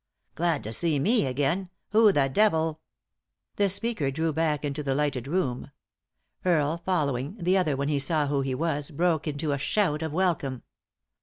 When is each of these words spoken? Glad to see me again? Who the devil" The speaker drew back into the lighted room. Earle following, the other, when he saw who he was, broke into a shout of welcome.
Glad 0.33 0.63
to 0.63 0.73
see 0.73 0.97
me 0.97 1.27
again? 1.27 1.69
Who 1.91 2.11
the 2.11 2.27
devil" 2.27 2.81
The 3.57 3.69
speaker 3.69 4.09
drew 4.09 4.33
back 4.33 4.65
into 4.65 4.81
the 4.81 4.95
lighted 4.95 5.27
room. 5.27 5.69
Earle 6.43 6.81
following, 6.83 7.37
the 7.39 7.55
other, 7.55 7.75
when 7.77 7.87
he 7.89 7.99
saw 7.99 8.25
who 8.25 8.41
he 8.41 8.55
was, 8.55 8.89
broke 8.89 9.27
into 9.27 9.51
a 9.51 9.59
shout 9.59 10.01
of 10.01 10.11
welcome. 10.11 10.63